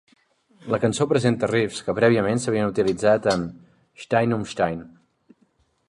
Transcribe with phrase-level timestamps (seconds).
[0.75, 3.47] La cançó presenta riffs que prèviament s'havien utilitzat en
[4.07, 4.85] "Stein um Stein".